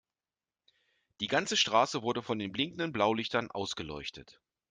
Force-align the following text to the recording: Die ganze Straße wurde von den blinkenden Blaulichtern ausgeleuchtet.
Die 1.19 1.27
ganze 1.27 1.55
Straße 1.55 2.01
wurde 2.01 2.23
von 2.23 2.39
den 2.39 2.51
blinkenden 2.51 2.91
Blaulichtern 2.91 3.51
ausgeleuchtet. 3.51 4.41